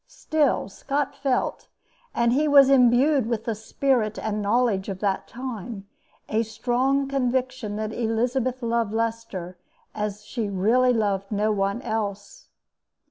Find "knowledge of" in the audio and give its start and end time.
4.41-4.97